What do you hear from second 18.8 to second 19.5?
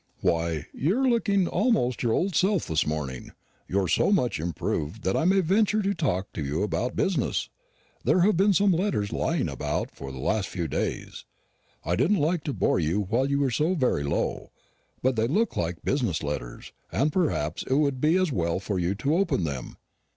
to open